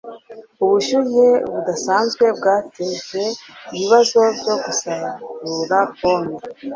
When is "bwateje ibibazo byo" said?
2.37-4.55